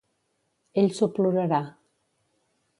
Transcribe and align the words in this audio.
Ell 0.83 0.89
s'ho 1.01 1.09
plorarà. 1.19 1.61